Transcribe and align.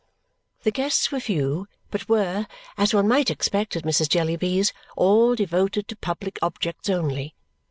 The 0.63 0.71
guests 0.71 1.11
were 1.11 1.19
few, 1.19 1.67
but 1.91 2.09
were, 2.09 2.47
as 2.75 2.91
one 2.91 3.07
might 3.07 3.29
expect 3.29 3.75
at 3.75 3.83
Mrs. 3.83 4.09
Jellyby's, 4.09 4.73
all 4.97 5.35
devoted 5.35 5.87
to 5.89 5.95
public 5.95 6.39
objects 6.41 6.89
only. 6.89 7.35